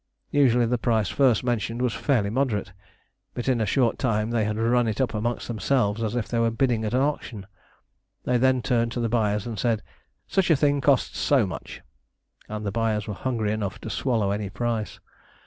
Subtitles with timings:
[0.31, 2.73] Usually the price first mentioned was fairly moderate,
[3.35, 6.39] but in a short time they had run it up amongst themselves as if they
[6.39, 7.45] were bidding at an auction.
[8.23, 9.83] They then turned to the buyers and said
[10.27, 11.81] "such a thing costs so much,"
[12.49, 14.99] and the buyers were hungry enough to swallow any price.